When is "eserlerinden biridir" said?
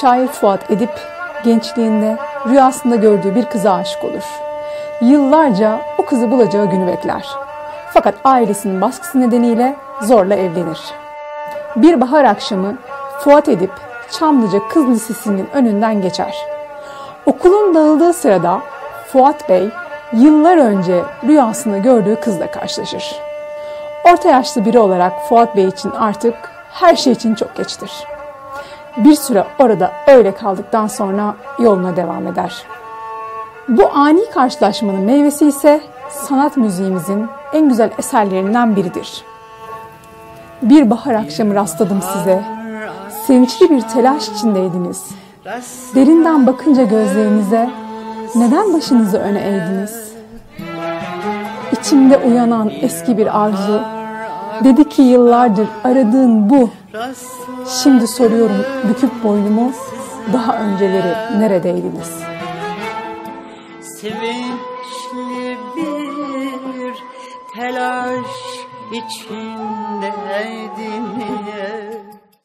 37.98-39.24